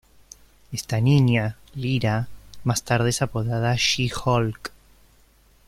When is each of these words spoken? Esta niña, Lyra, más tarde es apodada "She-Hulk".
Esta 0.71 0.99
niña, 0.99 1.57
Lyra, 1.75 2.27
más 2.63 2.81
tarde 2.81 3.11
es 3.11 3.21
apodada 3.21 3.75
"She-Hulk". 3.77 4.71